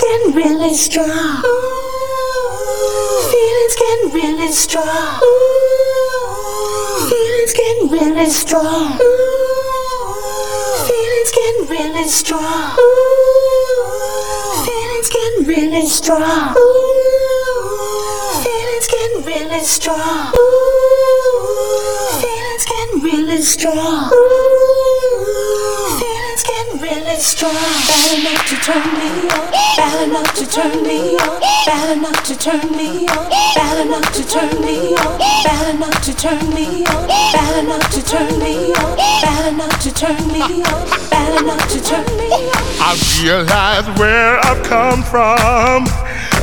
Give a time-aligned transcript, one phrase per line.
[0.00, 1.42] getting really strong.
[3.30, 5.20] Feelings getting really strong.
[7.08, 8.98] Feelings getting really strong.
[10.88, 12.76] Feelings getting really strong.
[14.64, 16.54] Feelings getting really strong.
[18.42, 20.32] Feelings getting really strong.
[22.20, 24.49] Feelings getting really strong.
[27.20, 27.52] Strong.
[27.52, 29.50] Bad enough to turn me on.
[29.76, 31.40] Bad enough to turn me on.
[31.66, 33.28] Bad enough to turn me on.
[33.54, 35.18] Bad enough to turn me on.
[35.44, 37.06] Bad enough to turn me on.
[37.32, 38.96] Bad enough to turn me on.
[38.96, 41.10] Bad enough to turn me on.
[41.10, 42.70] Bad enough to turn me on.
[42.80, 45.86] I realize where I've come from,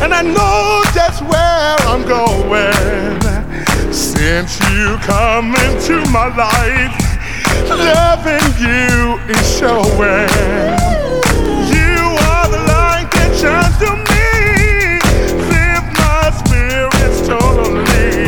[0.02, 3.18] and I know just where I'm going.
[3.91, 7.06] Since you come into my life,
[7.76, 10.30] loving you is showing.
[11.73, 11.99] You
[12.32, 14.99] are the light that shines to me,
[15.98, 18.27] my spirits totally.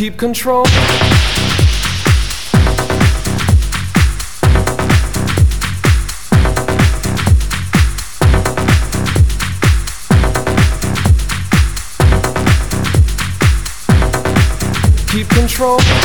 [0.00, 0.64] Keep control.
[15.08, 15.99] Keep control.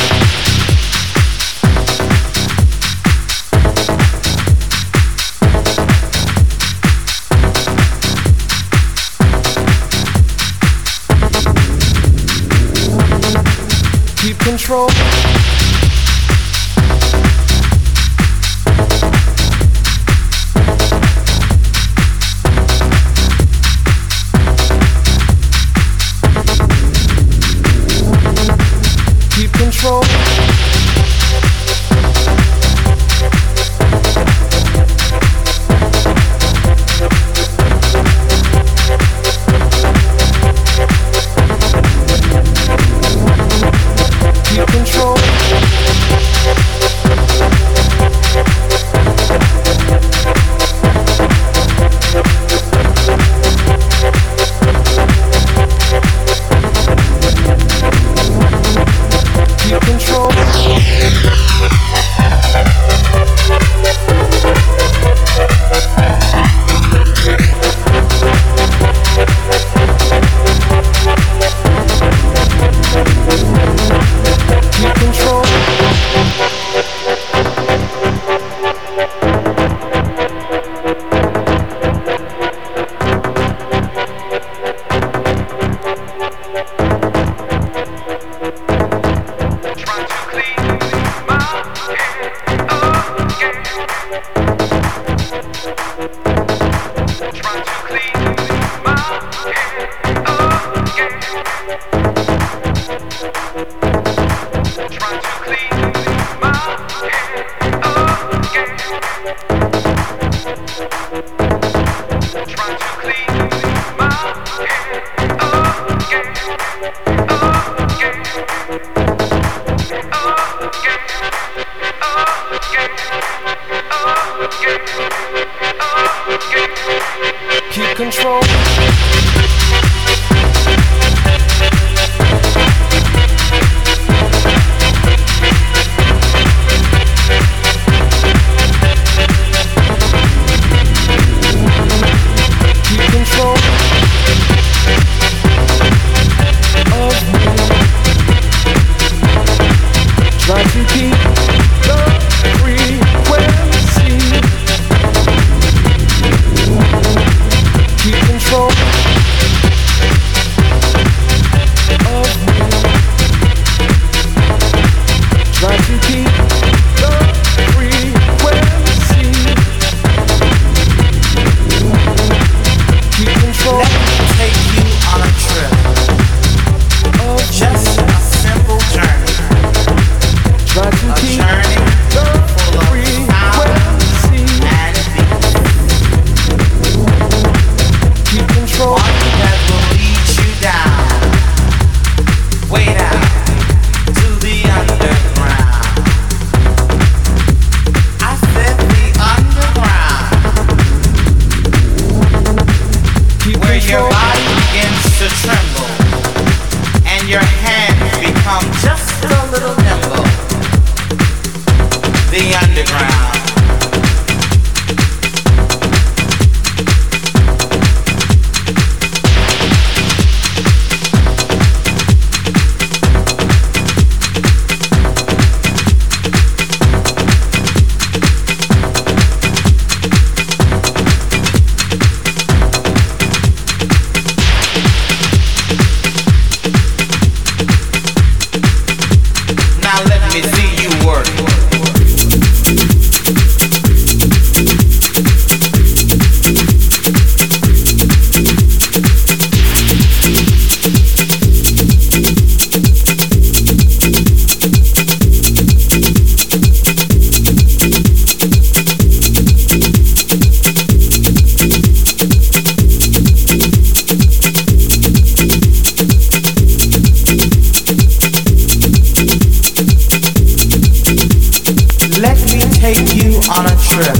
[273.96, 274.18] Trip.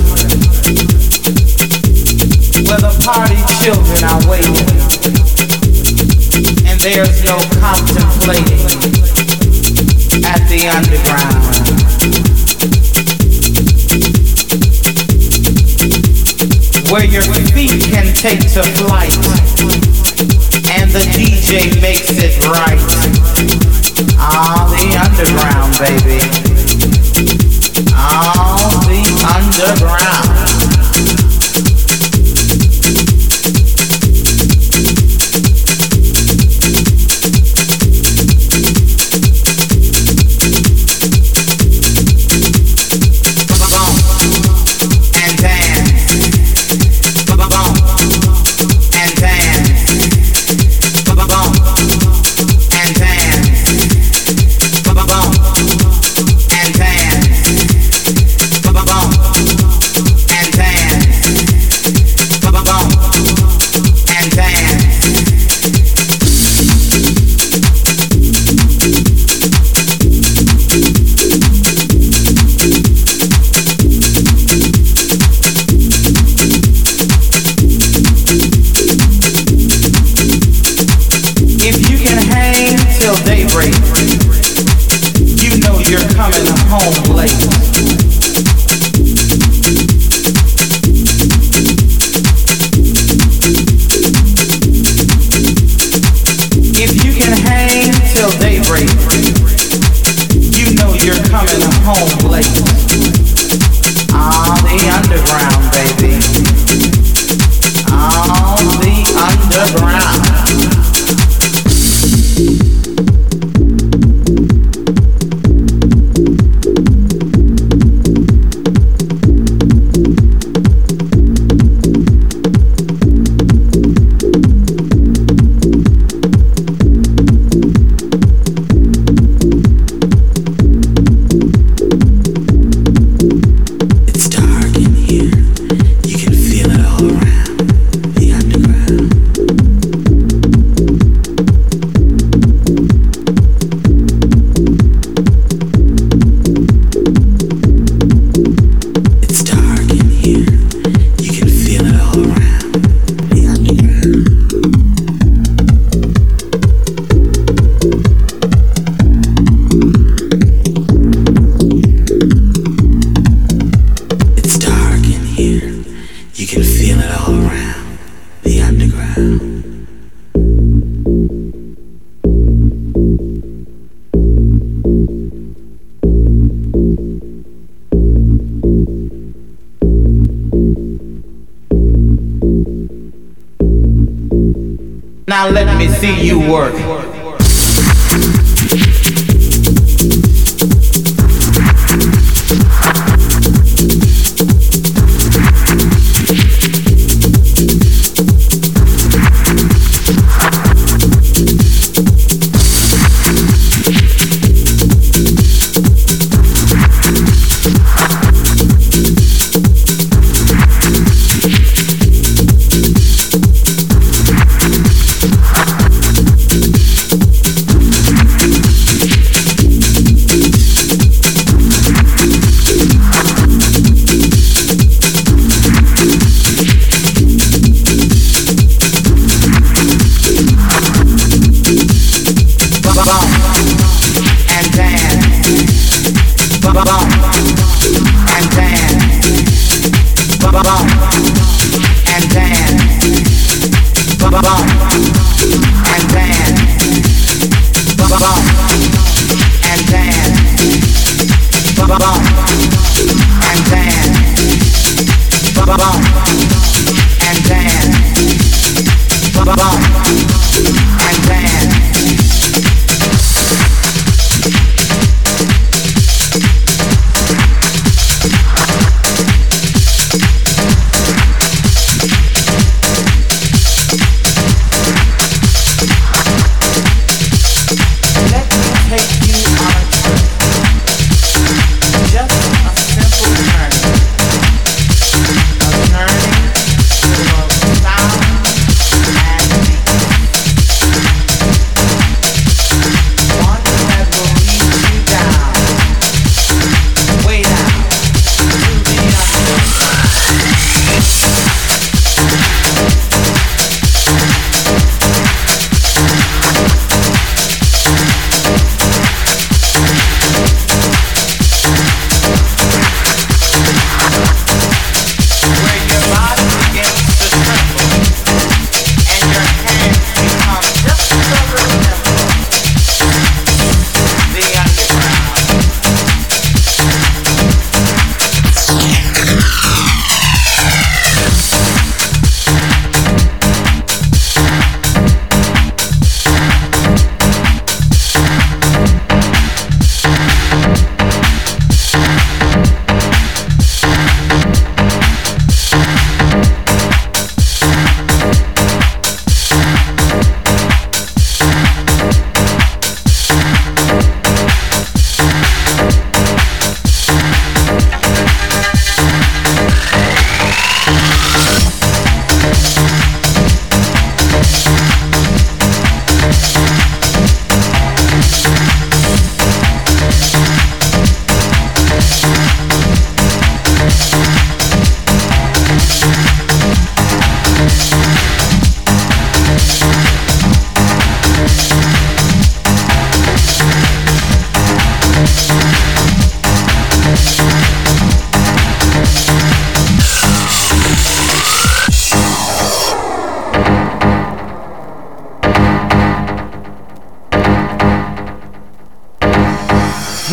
[2.65, 4.57] Where the party children are waiting.
[6.65, 8.63] And there's no contemplating
[10.25, 11.45] at the underground.
[16.91, 19.13] Where your feet can take to flight.
[20.79, 22.81] And the DJ makes it right.
[24.19, 26.47] Ah, the underground, baby
[27.85, 29.05] on the
[29.37, 30.46] underground.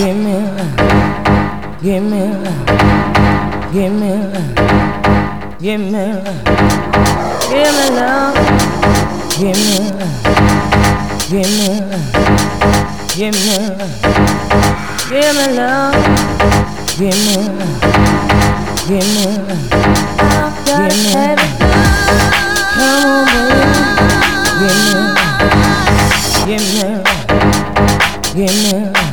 [0.04, 1.80] Give me love.
[1.82, 2.68] Give me love.
[3.72, 4.52] Give me love.
[5.62, 6.44] Give me love.
[7.40, 8.36] Give me love.
[9.40, 10.12] Give me love.
[11.30, 12.12] Give me love.
[13.16, 13.96] Give me love.
[15.08, 15.96] Give me love.
[16.98, 17.80] Give me love.
[18.86, 19.62] Give me love.
[19.64, 19.88] Give
[20.84, 21.48] me love.
[22.76, 23.24] Come on,
[24.60, 24.70] baby.
[24.70, 25.00] Give me
[26.44, 26.44] love.
[26.46, 27.08] Give me love.
[28.36, 29.13] Give me love.